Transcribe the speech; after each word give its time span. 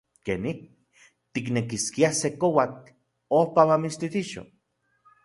¡Keni! 0.25 0.51
¿tiknekiskia 1.33 2.09
se 2.19 2.29
koatl 2.41 2.87
ojpa 3.39 3.61
mamitstitixo? 3.69 4.41